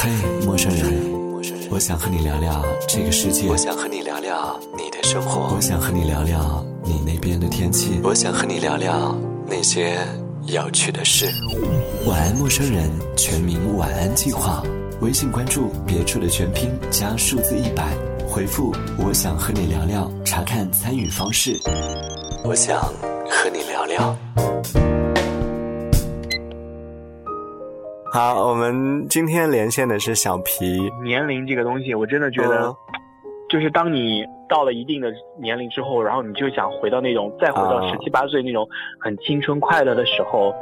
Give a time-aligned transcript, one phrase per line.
[0.00, 0.08] 嘿，
[0.46, 1.12] 陌生人，
[1.68, 3.48] 我想和你聊聊这个世界。
[3.48, 5.52] 我想和你聊聊你的生活。
[5.56, 7.98] 我想和你聊聊你那边的天气。
[8.04, 9.98] 我想和你聊聊那些
[10.46, 11.26] 有趣的事。
[12.06, 14.62] 晚安，陌生人，全民晚安计划。
[15.00, 17.92] 微信关注“别处”的全拼加数字一百，
[18.28, 18.72] 回复
[19.04, 21.60] “我想和你聊聊”，查看参与方式。
[22.44, 22.80] 我想
[23.28, 24.16] 和你聊聊。
[28.10, 30.90] 好，我们今天连线的是小皮。
[31.02, 32.76] 年龄这个东西，我真的觉得嗯，
[33.50, 37.92] 就是当你到了一定的年龄之后，然后你就想回到那种再回到啊。
[37.92, 38.66] 十七八岁那种
[38.98, 40.54] 很青春快乐的时候，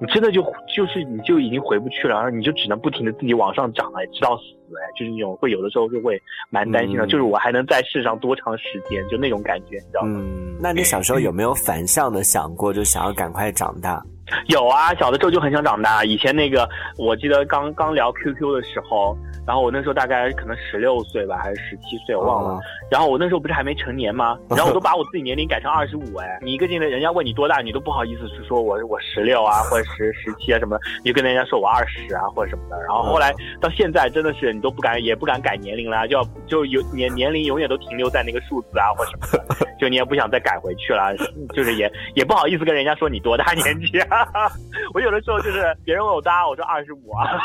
[0.00, 0.40] 你真的就
[0.74, 4.38] 就是你就已经回不去了，然后你就只能不停的自己往上涨哎，直到
[4.72, 10.18] 死哎，就是那种会有的时候就会蛮担心的，嗯就是我还能在世上多长时间，就那种感觉，你知道吗？
[10.18, 14.02] 嗯，那你小时候有没有反向的想过，就想要赶快长大？
[14.48, 16.06] 有啊，小的时候就很想长大。
[16.06, 19.14] 以前那个，我记得刚刚聊 QQ 的时候，
[19.46, 22.50] 然后我那时候大概可能十六岁吧，还是十七岁，我忘了。
[22.54, 22.60] 哦
[22.92, 24.38] 然后我那时候不是还没成年吗？
[24.50, 32.78] 然后我都把我自己年龄改成二十五，哎，你一个劲的，人家问你多大，你都不好意思是说我我十六啊，或者十十七啊什么的，你就跟人家说我二十啊或者什么的。
[32.82, 39.26] 然后后来到现在，真的是你都不敢，也不敢改年龄了，就要就有年年龄永远都停留在那个数字啊或什么
[39.58, 41.14] 的， 就你也不想再改回去了，
[41.54, 44.26] 就是也也不好意思跟人家说你多大年纪啊。
[44.94, 47.38] 我有的时候就是别人问我多大，我说二十五啊。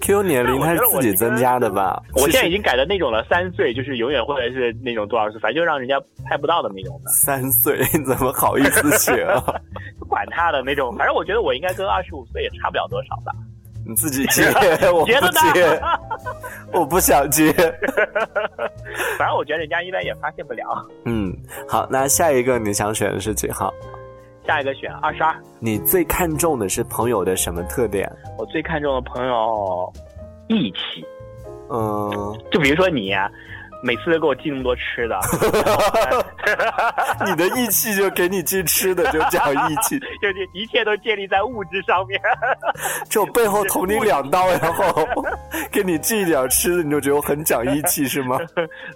[0.00, 2.02] Q 年龄 它是自己增加的吧？
[2.14, 9.42] 我现在已经经改的那种了，三岁就是永远或者是那种多少岁，反正就让人家猜不到的那种的，三岁，你怎么好意思写啊？
[10.08, 10.94] 管他的那种。
[10.96, 13.32] 反正我觉得我应该跟二十五岁也差不了多少吧。
[13.84, 14.44] 你自己接，
[14.92, 15.80] 我觉得不接呢，
[16.80, 17.52] 我不想接。
[19.18, 20.64] 反正我觉得人家一般也发现不了。
[21.04, 21.36] 嗯，
[21.68, 23.72] 好，那下一个你想选的是几号？
[24.46, 28.10] 下一个选二十二，你最看重的是朋友的什么特点？
[28.38, 29.92] 我最看重的朋友
[30.48, 31.04] 义气，
[31.70, 33.30] 嗯，就比如说你、啊。
[33.82, 35.18] 每次都给我寄那么多吃的，
[37.26, 39.98] 你的义气就给你寄吃的，就讲义气。
[40.22, 42.20] 就是一切都建立在物质上面。
[43.10, 45.06] 就背后捅你两刀，然后
[45.70, 48.38] 给你寄一点吃的，你就觉得我很讲义气是吗？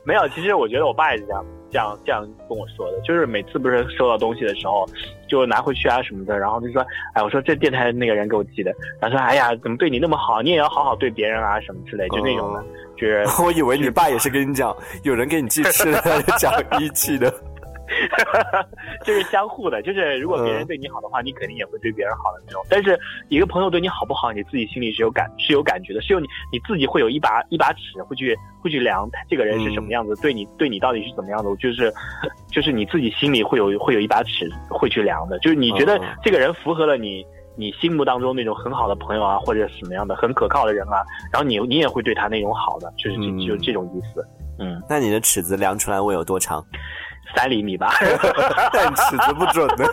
[0.05, 4.87] 没有，其实我觉得我爸也是这样，这样这样跟我说的，就是每次不是收到东西的时候，
[5.29, 6.85] 就拿回去啊什么的，然后就说，
[7.15, 12.65] 哎，我说这电台那个人给我寄的，然后说，哎呀，怎么对你那么好，你也要好好对别人啊什么之类，就那种的，
[12.97, 17.33] 就是 我以为你爸也是跟你讲，有人给你寄吃的， 讲义气的。
[19.05, 22.63] 就是相互的，就是如果别人对你好的话，你肯定也会对别人好的那种。
[22.69, 22.99] 但是
[23.29, 31.93] 一个朋友对你好不好，你自己心里是有感是有感觉的，是有你你自己会有一把一把尺，会去会去量他这个人是什么样子，对你对你到底是怎么样的，就是
[32.51, 37.25] 就是你自己心里会有会有一把尺会去量的，就是你觉得嗯这个人符合了你。
[37.59, 41.01] 你心目当中那种很好的朋友啊，或者什么样的很可靠的人啊，
[41.33, 44.23] 然后你你也会对他那种好的，就是嗯就就这种意思。
[44.59, 46.63] 嗯，那你的尺子量出来我有多长？
[47.35, 47.93] 三厘米吧。
[48.73, 49.85] 但尺子不准的，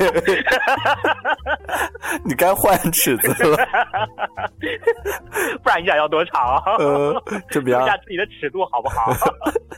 [2.23, 3.57] 你该换尺子了。
[5.63, 6.61] 不然你想要多长啊？
[6.79, 9.11] 呃，就比较一下自己的尺度好不好？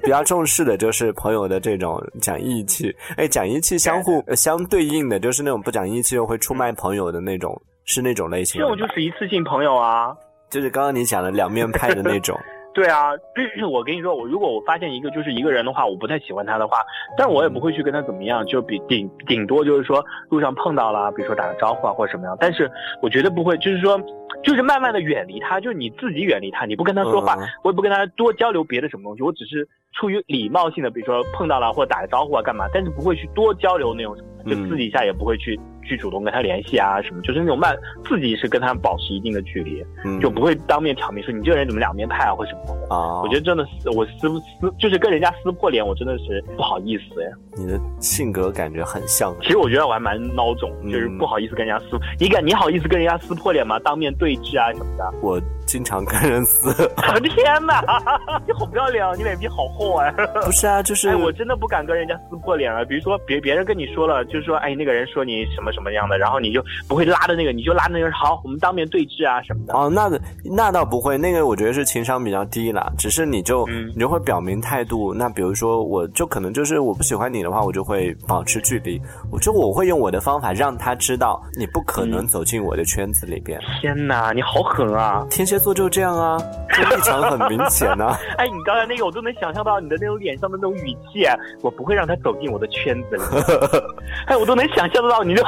[0.04, 2.96] 比较重视的就是朋友的这种讲义气。
[3.18, 8.60] 哎，讲义气相互呃相对应的就是那种不讲义气又会出卖朋友的那种，是那种类型。
[8.62, 10.16] 这种就是一次性朋友啊。
[10.50, 12.40] 就是刚刚你讲的两面派的那种。
[12.76, 16.80] 对啊，就是我跟你说，我如果我发现一个就是一个人的话，我不太喜欢他的话，
[17.18, 22.70] 但我也不会去跟他怎么样，就比顶顶多就是说路上碰到了，比如说打个招呼啊或者什么样，但是
[23.02, 23.98] 我绝对不会，就是说，
[24.44, 27.48] 就是慢慢的远离他，就是你自己远离他，你不跟他说话，嗯。
[27.64, 37.76] 我也不跟他多交流别的什么东西，我只是出于礼貌性的，比如说碰到了或者打个招呼啊干嘛，但是不会去多交流那种什么，就嗯私底下也不会去去主动跟他联系啊什么，就是那种慢
[38.08, 39.84] 自己是跟他保持一定的距离。
[40.04, 42.96] 嗯，就不会当面挑明说你这个人怎么两面派啊或什么的。
[42.96, 47.32] 啊，我觉得真的是我撕不撕，就是跟人家撕破脸，我真的是不好意思哎。
[47.58, 49.36] 你的性格感觉很像。
[49.42, 51.98] 其实我觉得我还蛮孬种，嗯就是不好意思跟人家撕。
[52.20, 53.80] 你敢你好意思跟人家撕破脸吗？
[53.80, 55.14] 当面对质啊什么的。
[55.22, 57.82] 我经常跟人撕， 我的天哪，
[58.46, 59.14] 你好不要脸啊！
[59.18, 60.12] 你脸皮好厚哎。
[60.44, 62.86] 不是啊，就是哎，我真的不敢跟人家撕破脸了。
[62.86, 69.74] 比如说别别人跟你说了，就是说哎那个人说你什么什么样的，然后你就不会拉着那个，你就拉着那个人好，我们当面对质啊什么的。
[69.74, 70.10] 哦，那
[70.44, 75.14] 那倒不会，那个我觉得是情商比较低了，只是你就、嗯你就会表明态度。
[75.14, 79.02] 那比如说，我就可能就是我不喜欢你的话，我就会保持距离。
[79.32, 83.60] 我就我会用我的方法让他知道，你不可能走进我的圈子里边。
[83.82, 85.26] 天哪，你好狠啊！
[85.30, 86.38] 天蝎蝎座就这样啊，
[86.76, 88.20] 就立场很明显啊。
[88.38, 91.24] 哎，你刚才那个我都能想象到你的那种脸上的那种语气，
[91.62, 93.24] 我不会让他走进我的圈子里。
[94.28, 95.42] 哎，我都能想象得到你的。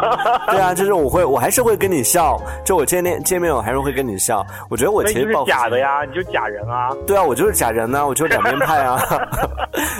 [0.48, 2.40] 对啊，就是我会，我还是会跟你笑。
[2.64, 4.44] 就我见面见面，我还是会跟你笑。
[4.70, 6.88] 我觉得我其实是假的呀，你就假人啊。
[7.06, 8.98] 对啊，我就是假人呢，我就是两面派啊。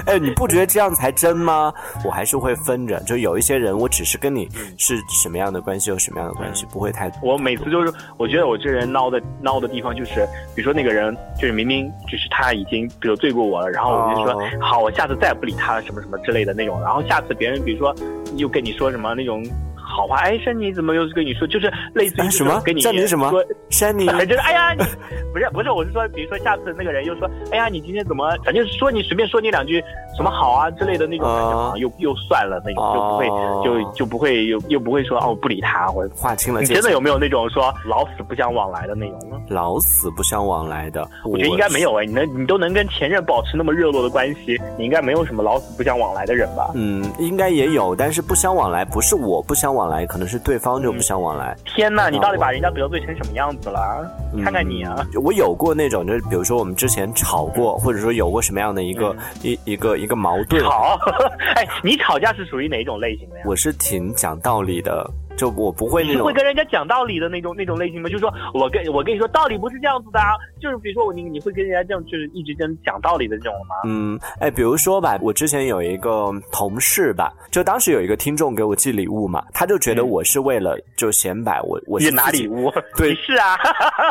[0.07, 1.71] 哎，你不觉得这样才真吗？
[2.03, 4.49] 我还是会分着，就有一些人，我只是跟你
[4.79, 7.11] 是什么样的关系，有什么样的关系，不会太。
[7.23, 16.79] 我每次就是，我觉得我这人孬的孬的地方就是，比如说那个人，就是明明就是他已经得罪过我了，然后我就说好，我下次再也不理他了，什么什么之类的那种。
[16.83, 17.95] 然后下次别人比如说
[18.37, 19.43] 又跟你说什么那种。
[19.91, 22.61] 好话，哎，珊妮怎么又是跟你说，就是类似于什么？
[22.65, 23.31] 跟你珊妮什么？
[23.71, 24.85] 珊妮，就是哎呀，你
[25.33, 29.83] 不是不是，我是说，比如说下次那个人又说，哎呀，你今天怎么，反正说你随便说你两句
[30.17, 33.27] 什么好啊之类的那种感觉，又又算了那种，就不会
[33.65, 36.61] 就就不会又又不会说哦不理他或者划清了。
[36.61, 39.37] 你真的有没有那种说老死不相往来的那种呢？
[39.49, 46.71] 老死不相往来的，我觉得应该没有哎，你能你都能跟前任保持那么热络的关系，你应该没有什么老死不相往来的人吧？
[46.75, 50.61] 嗯，应该也有，但是不相往来不是我不相往来，可能是对。
[50.61, 51.57] 方就不想往来。
[51.65, 54.07] 天哪，你到底把人家得罪成什么样子了？
[54.45, 54.95] 看看你啊！
[55.25, 60.63] 我有过那种，就是比如说我们之前吵过，或者说有过什么样的一个一一个一个矛盾。
[60.63, 60.99] 吵？
[61.57, 63.45] 哎，你吵架是属于哪种类型的呀？
[63.47, 65.11] 我是挺讲道理的。
[65.41, 66.27] 就我不会那种。
[66.27, 68.11] 会跟人家讲道理的那种那种类型吗？
[68.11, 73.75] 就是说我跟我跟你说道理不是这样子的，啊就是比如说我你你会跟人家这样就是一直跟讲道理的这种吗？
[73.87, 83.57] 嗯，哎，比如说吧，我之前有一个同事吧，就当时有一个听众给我寄礼物嘛，他就觉得我是为了就显摆我我是拿礼物， 对，是啊，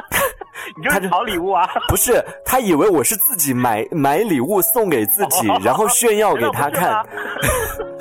[0.75, 1.69] 你就是讨礼物啊？
[1.87, 7.05] 不是，他以为我是自己买买礼物送给自己，然后炫耀给他看，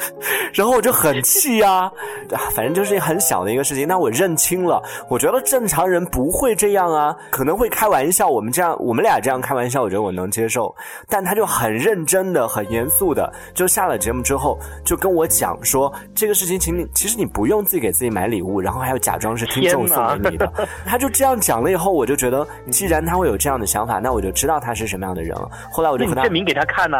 [0.55, 1.91] 然后我就很气呀，
[2.56, 3.19] 反正就是很。
[3.29, 4.83] 小的一个事情，那我认清了。
[5.09, 8.27] 我觉得正常人不会这样啊，可能会开玩笑。
[8.27, 10.75] 我们这样，我们俩这样开玩笑，我觉得我能接受。
[11.09, 20.50] 但他就很认真的、很严肃的，就下了节目之后，就跟我讲说这个事情，请你其实你不用自己给自己买礼物，然后还要假装是听众送给你的。
[20.87, 25.50] 他就这样讲了以后，我就觉得，既然他会有这样的想法，那我就知道他是什么样的人了。
[25.71, 26.97] 后来我就和他证明给他看呢。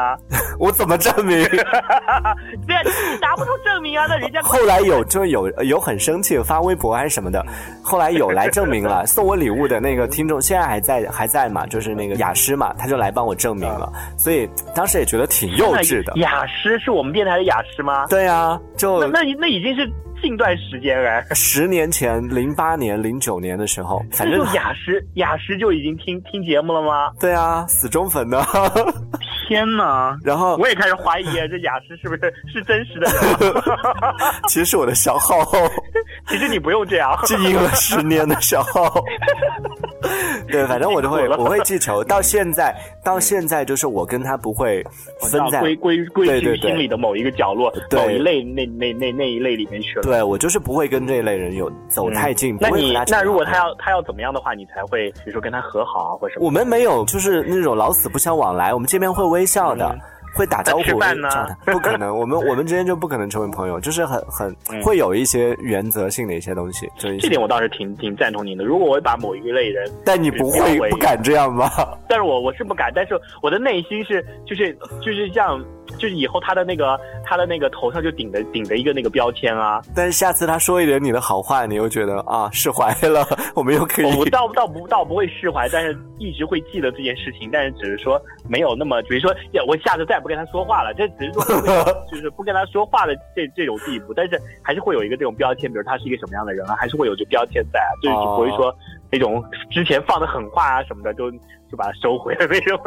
[0.59, 1.43] 我怎么证明？
[1.49, 2.88] 对啊，你
[3.21, 5.99] 拿不出证明啊，那人家后来有就有有很。
[5.99, 7.45] 生气发微博还是什么的，
[7.83, 9.05] 后来有来证明了。
[9.11, 11.67] 送我礼物的那个听众现在还在还在嘛？
[11.67, 13.93] 就是那个雅诗嘛，他就来帮我证明了。
[14.17, 16.13] 所以当时也觉得挺幼稚的。
[16.17, 18.07] 雅诗是我们电台的雅诗吗？
[18.07, 19.91] 对啊，就那那那已经是
[20.23, 27.11] 近段时间哎，十年前，零八年、零九年的时候，反正雅诗雅诗就已经听听节目了吗？
[27.21, 28.41] 对啊，死忠粉的。
[29.49, 30.17] 天哪！
[30.23, 33.09] 然后我也开始怀疑这雅诗是不是 是真实的？
[34.49, 35.37] 其实是我的小号。
[36.29, 39.03] 其实你不用这样，经营了十年的小号。
[40.51, 42.75] 对，反正我就会我会记仇，到现在
[43.05, 44.85] 到现在就是我跟他不会
[45.31, 50.03] 分在归归归去心里的某一个角落，某一类那那那那一类里面去了。
[50.03, 52.57] 对我就是不会跟这一类人有走太近。
[52.61, 56.47] 那你那如果他要他要怎么样的话，你才会比如说跟他和好啊，或者什么？
[56.47, 59.99] 我们没有就是那种老死不相往来，我们见面会微笑的。
[60.35, 60.83] 会打招呼，
[61.71, 66.89] 不可能，我们我们之间就不可能成为朋友，就是很很会有一些原则性的一些东西。
[66.99, 68.65] 这点我倒是挺挺赞同您的。
[68.65, 71.71] 如果我把某一类人，但你不会不敢这样吗？
[72.09, 75.65] 但是我我是不敢，但是我的内心是就是就是像。
[75.99, 84.17] 就是以后他的那个他的那个头上就顶着顶着一个那个标签啊，但是下次他说一点你的好话，你又觉得啊释怀了， 我们又可以。
[84.17, 89.35] 我倒倒不倒不会释怀，但是一直会记得这件事情，但是只是说没有那么，比如说
[89.67, 91.43] 我下次再也不跟他说话了，这只是说
[92.11, 98.75] 就是不跟他说话的这这种地步，但是还是会有一个这种标签，比如他是一个什么样的人啊，还是会有这标签在，就是不会说
[99.11, 102.79] 那种之前放的狠话啊什么的，就就把它收回了那种。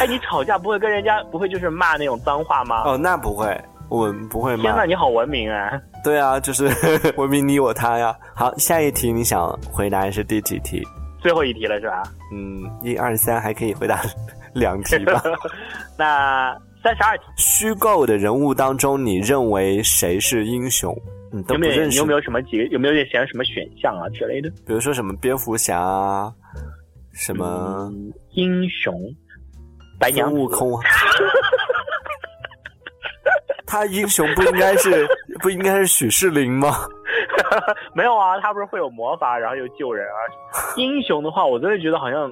[0.00, 2.82] 哎，你吵架不会跟人家不会就是骂那种脏话吗？
[2.84, 3.58] 哦，那不会，
[3.88, 4.62] 我不会骂。
[4.62, 5.80] 天呐，你好文明啊！
[6.04, 6.68] 对啊，就是
[7.16, 8.16] 文明你我他呀。
[8.34, 10.82] 好，下一题你想回答是第几题？
[11.20, 12.02] 最后一题了是吧？
[12.32, 14.00] 嗯，一二三还可以回答
[14.54, 15.22] 两题吧？
[15.98, 17.24] 那三十二题。
[17.36, 20.96] 虚构的人物当中，你认为谁是英雄？
[21.32, 21.98] 你都不认识？
[21.98, 22.64] 有没有什么几个？
[22.68, 24.48] 有没有点选什么选项啊之类的？
[24.66, 26.32] 比如说什么蝙蝠侠啊，
[27.12, 27.90] 什么
[28.34, 28.94] 英雄？
[29.98, 30.72] 白娘悟空，
[33.66, 35.06] 他英雄不应该是
[35.40, 36.70] 不应该是许世林吗？
[37.94, 40.18] 没有啊，他不是会有魔法，然后又救人啊。
[40.76, 42.30] 英雄的话，我真的觉得好像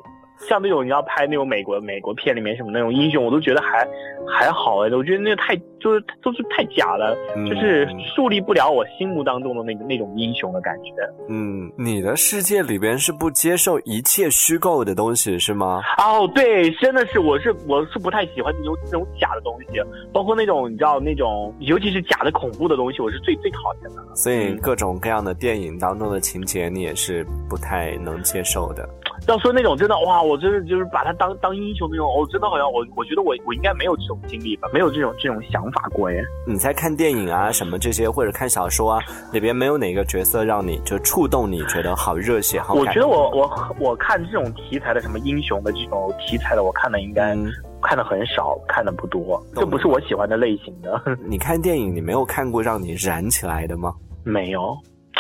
[0.48, 3.86] 像那种你要拍那种美国美国片里面什么那种英雄，我都觉得还
[4.28, 7.16] 还好哎，我觉得那个太就是都是太假了，
[7.48, 10.90] 就是树立不了我心目当中的那个那种英雄的感觉。
[11.28, 15.80] 嗯，你的世界里边是不接受一切虚构的东西是吗？
[15.98, 19.80] 哦，对，真的是，我是我是不太喜欢那种那种假的东西，
[20.12, 24.14] 包括那种你知道那种，尤其是假的恐怖的东西，我是最最讨厌的。
[24.14, 28.88] 所以各种各样的电影当中的情节，你也是不太能接受的。
[29.28, 36.24] 要说那种真的哇，我真的就是把他当当英雄那种，我真的好像我我觉得我我应该没有这种经历吧，没有这种这种想法过耶。
[36.46, 39.00] 你在看电影啊什么这些，或者看小说啊，
[39.32, 42.74] 里边没有哪个角色让你就触动你觉得好热血好？
[42.74, 47.36] 我觉得我我我看这种题材的什么英雄的这种题材的，我看的应该
[47.82, 51.02] 看的很少，看的不多，这不是我喜欢的类型的。
[51.28, 53.92] 你看电影，你没有看过让你燃起来的吗？
[54.22, 54.76] 没有，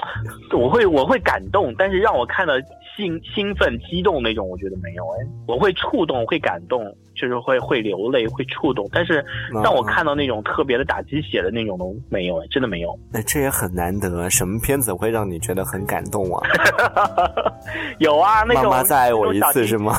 [0.56, 2.62] 我会我会感动，但是让我看的。
[2.96, 8.86] 兴兴奋、激动那种，我觉得没有哎，我会触动、会感动，就是会会流泪、会触动。
[8.92, 9.24] 但是
[9.62, 12.96] 让我看到那种特别的打鸡血的那种都没有哎，真的没有。
[13.10, 16.46] 那这也很难得，什么片子会让你觉得很感动啊？
[17.98, 19.94] 有啊，那种妈妈再爱我一次是吗？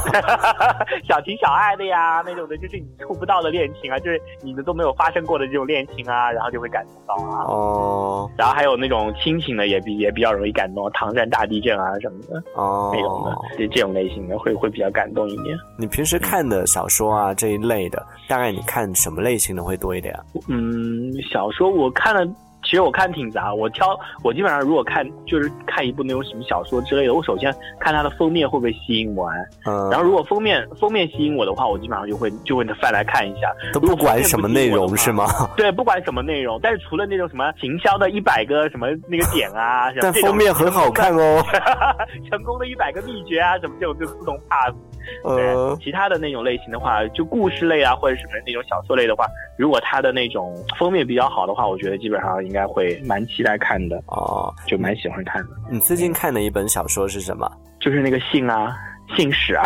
[1.07, 7.43] 小情小爱的呀，那种的就是你触不到的恋情啊，就是你们都没有发生过的这种恋情啊，然后就会感动到啊。
[7.45, 8.29] 哦。
[8.37, 12.43] 然后还有那种亲情的也比也比较容易感动，唐山大地震啊什么的。
[12.55, 12.91] 哦。
[12.93, 15.57] 那种的，这这种类型的会会比较感动一点。
[15.77, 20.21] 你平时看的小说啊这一类的，大概你看什么类型的会多一点啊？
[20.47, 22.27] 嗯，小说我看了。
[22.63, 29.29] 其实我看挺杂，我挑我基本上如果看就是看一部那种什么小说之类的，我首先看它的封面会不会吸引我，
[29.65, 35.27] 嗯，然后如果封面封面吸引我的话，我基本上就会就会翻来看一下，都不管什么内容是吗？
[35.55, 41.41] 对，不管什么内容，但是除了那种什么行销的一百个什么那个点啊， 但封面很好看哦，
[42.29, 44.75] 成功的一百个秘诀啊什么这种就自动 pass。
[45.23, 49.25] 对，其他的那种类型的话，就故事类啊或者什么那种小说类的话，
[49.57, 52.67] 如果它的那种封面比较好的话，我觉得基本上应该。
[52.67, 55.49] 会蛮期待看的哦，就蛮喜欢看的。
[55.71, 57.49] 你最近看的一本小说是什么？
[57.79, 58.75] 就是那个信啊，
[59.15, 59.63] 信使啊。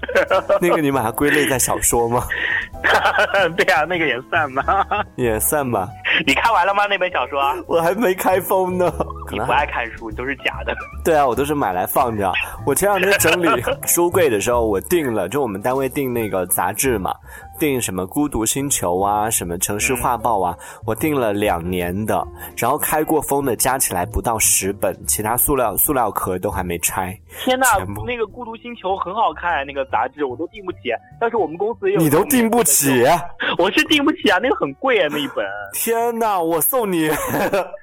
[0.60, 2.24] 那个你把它归类在小说吗？
[3.56, 4.88] 对啊，那个也算吧。
[5.16, 5.88] 也算吧。
[6.26, 6.86] 你看完了吗？
[6.88, 7.40] 那本小说？
[7.66, 8.92] 我还没开封呢。
[9.30, 10.74] 你不爱看书，都是假的。
[11.04, 12.32] 对啊，我都是买来放着。
[12.66, 17.14] 我前两天整理书柜的时候，我订了，就我们单位订那个杂志嘛。
[17.60, 22.26] 订什么《孤独星球》啊，什么《城市画报》啊，我订了两年的，
[22.56, 27.14] 然后开过封的加起来不到十本，其他塑料塑料壳都还没拆。
[27.44, 27.66] 天呐，
[28.06, 30.78] 那个《孤独星球》很好看，那个杂志我都订不起，
[31.20, 32.00] 但是我们公司也有。
[32.00, 33.04] 你都订不起？
[33.58, 35.44] 我是订不起啊，那个很贵啊，那一本。
[35.74, 37.10] 天呐，我送你。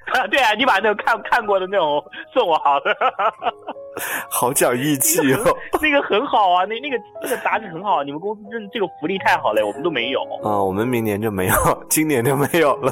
[0.32, 2.96] 对啊，你把那个看看过的那种送我好了。
[4.30, 10.22] 好讲义气哦，那个很好啊，那那个那个杂志很好，你们公司这这个福利太好了，我们都没有。
[10.44, 11.54] 啊，我们明年就没有，
[11.90, 12.92] 今年就没有了，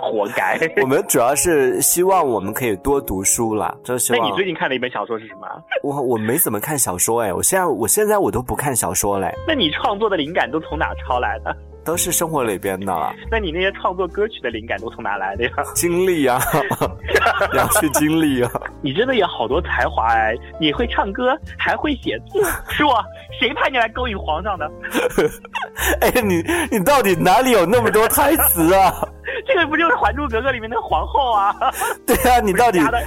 [0.00, 0.58] 活该。
[0.80, 4.22] 我们主要是希望我们可以多读书啦，就希望。
[4.22, 5.46] 那你最近看的一本小说是什么？
[5.82, 9.30] 我我没怎么看小说哎，我现在我现在我都不看小说嘞。
[9.46, 11.54] 那你创作的灵感都从哪抄来的？
[11.90, 12.94] 都是生活里边的。
[13.28, 15.50] 那你那些创作歌曲的灵感都从哪来的呀？
[15.74, 16.38] 经历呀，
[17.52, 18.48] 要去经历啊。
[18.80, 20.36] 你真的有好多才华哎！
[20.60, 22.38] 你会唱歌，还会写字，
[22.70, 22.94] 是我
[23.40, 24.70] 谁派你来勾引皇上的？
[26.00, 28.92] 哎，你你到底哪里有那么多台词啊？
[29.46, 31.54] 这个不就是《还珠格格》里面那个皇后啊？
[32.06, 32.98] 对啊，你到底压了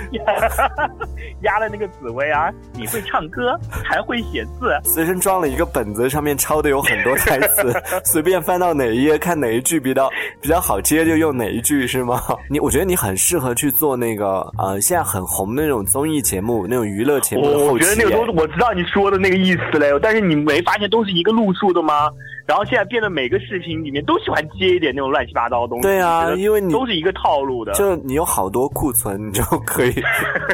[1.41, 2.51] 压了那个紫薇啊？
[2.73, 7.73] 你会唱歌，还会写字，随身装了一个本子，上面抄的有很多台词，
[8.05, 10.09] 随便翻到哪一页看哪一句比较
[10.41, 12.21] 比较好接就用哪一句是吗？
[12.49, 17.43] 你我觉得你很适合去做那个呃现在很红的那种综艺节目，那种娱乐节目。
[17.71, 22.09] 我觉得那个都是我知道你说的那个意思嘞，但是你没发现都是一个路数的吗？
[22.45, 25.83] 然后现在变得每个视频里面都喜欢接一点那种乱七八糟的东西。
[25.83, 27.73] 对啊，因为你都是一个套路的。
[27.73, 29.93] 就你有好多库存，你就可以。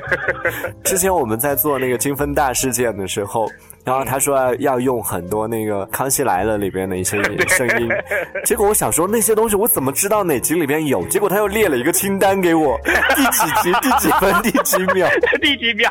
[0.83, 3.49] 之前我们在做那个金分大事件的时候。
[3.85, 7.89] 然后他说要用很多那个《康熙来了》里边的一些声音，
[8.45, 11.01] 结果我想说那些东西我怎么知道哪集里边有？
[11.07, 12.77] 结果他又列了一个清单给我，
[13.15, 15.09] 第几集、第几分、第几秒、
[15.41, 15.89] 第几秒，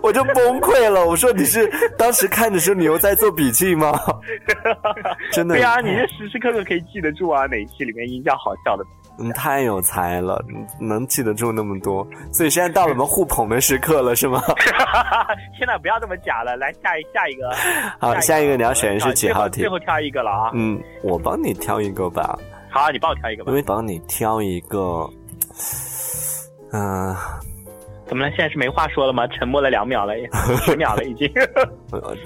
[0.00, 1.04] 我就崩溃了。
[1.04, 1.68] 我说你是
[1.98, 3.98] 当时看的时候你又在做笔记吗？
[5.32, 5.54] 真的？
[5.54, 8.84] 对啊，你是时时刻刻可以记得住啊，哪一期里面音效好笑的。
[9.18, 10.42] 嗯，太有才了，
[10.80, 12.06] 能记得住那么多。
[12.32, 14.42] 所以现在到了我们互捧的时刻了，是吗？
[15.58, 17.50] 现在不要这么假了，来下一下一个。
[18.00, 19.60] 好，下一个你要选的是几号题？
[19.60, 20.50] 最后挑一个了啊。
[20.54, 22.38] 嗯，我帮你挑一个吧。
[22.70, 23.50] 好，你帮我挑一个吧。
[23.50, 25.06] 因为帮你挑一个，
[26.72, 27.14] 嗯，
[28.06, 28.30] 怎么了？
[28.30, 29.26] 现在是没话说了吗？
[29.26, 30.14] 沉默了两秒了，
[30.64, 31.30] 十秒了已经。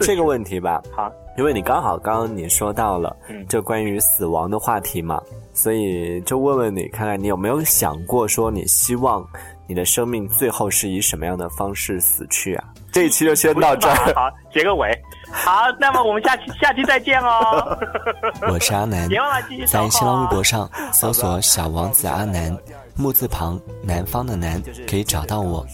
[0.00, 5.20] 这个问题吧，好，因为你刚好刚刚你说到了，嗯就关于死亡的话题嘛，
[5.52, 9.26] 所以就问问你，看看你有没有想过说，你希望
[9.66, 12.64] 你的生命最后是以什么样的方式死去啊？
[12.90, 13.94] 这一期就先到这儿。
[14.16, 14.90] 好，结个尾。
[15.30, 17.78] 好，那么我们下期下期再见哦。
[18.50, 22.56] 我是阿南别忘了继续，在新浪微博上搜索“小王子阿南”，
[22.96, 25.66] 木字旁南方的南，可以找到我。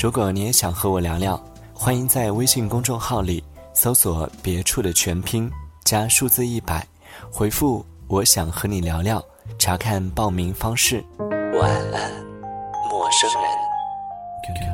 [0.00, 1.42] 如果你也想和我聊聊，
[1.74, 3.42] 欢迎在微信公众号里
[3.74, 5.50] 搜索“别处”的全拼
[5.84, 6.86] 加数字一百，
[7.30, 9.24] 回复“我想和你聊聊”，
[9.58, 11.02] 查看报名方式。
[11.18, 12.12] 晚安，
[12.88, 14.71] 陌生人。